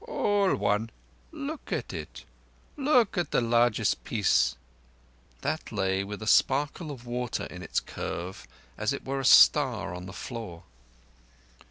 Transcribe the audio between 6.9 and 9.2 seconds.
water in its curve, as it were